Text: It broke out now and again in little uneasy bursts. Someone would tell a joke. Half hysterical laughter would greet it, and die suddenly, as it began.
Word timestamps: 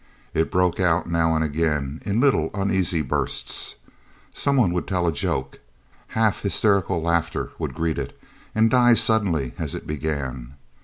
It 0.33 0.49
broke 0.49 0.79
out 0.79 1.05
now 1.05 1.35
and 1.35 1.43
again 1.43 2.01
in 2.03 2.19
little 2.19 2.49
uneasy 2.55 3.03
bursts. 3.03 3.75
Someone 4.33 4.73
would 4.73 4.87
tell 4.87 5.05
a 5.05 5.11
joke. 5.13 5.59
Half 6.17 6.41
hysterical 6.41 7.03
laughter 7.03 7.51
would 7.59 7.75
greet 7.75 7.99
it, 7.99 8.19
and 8.55 8.71
die 8.71 8.95
suddenly, 8.95 9.53
as 9.59 9.75
it 9.75 9.85
began. 9.85 10.55